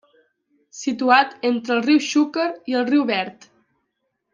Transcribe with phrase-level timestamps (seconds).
[0.77, 3.51] Situat entre el riu Xúquer i el riu Verd.